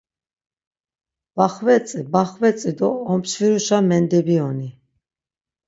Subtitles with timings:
[1.37, 4.69] Baxvetzi, baxvetzi do omçfiruşa mendebiyoni.